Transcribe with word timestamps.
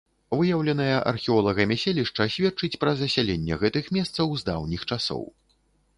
Выяўленае 0.37 0.95
археолагамі 1.11 1.77
селішча 1.83 2.27
сведчыць 2.35 2.71
пра 2.85 2.95
засяленне 3.03 3.61
гэтых 3.65 3.93
месцаў 3.99 4.27
з 4.41 4.49
даўніх 4.53 4.81
часоў. 4.89 5.23